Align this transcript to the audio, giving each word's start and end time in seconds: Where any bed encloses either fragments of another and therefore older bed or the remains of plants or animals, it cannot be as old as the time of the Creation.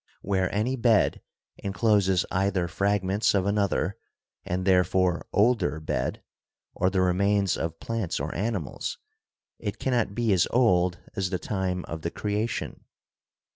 Where 0.23 0.51
any 0.51 0.75
bed 0.75 1.21
encloses 1.59 2.25
either 2.31 2.67
fragments 2.67 3.35
of 3.35 3.45
another 3.45 3.97
and 4.43 4.65
therefore 4.65 5.27
older 5.31 5.79
bed 5.79 6.23
or 6.73 6.89
the 6.89 7.01
remains 7.01 7.55
of 7.55 7.79
plants 7.79 8.19
or 8.19 8.33
animals, 8.33 8.97
it 9.59 9.77
cannot 9.77 10.15
be 10.15 10.33
as 10.33 10.47
old 10.49 10.97
as 11.15 11.29
the 11.29 11.37
time 11.37 11.85
of 11.85 12.01
the 12.01 12.09
Creation. 12.09 12.83